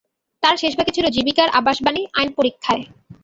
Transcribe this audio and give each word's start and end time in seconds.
তার 0.43 0.55
শেষভাগে 0.57 0.95
ছিল 0.97 1.05
জীবিকার 1.15 1.49
আশ্বাসবাণী 1.49 2.01
আইনপরীক্ষায়। 2.19 2.83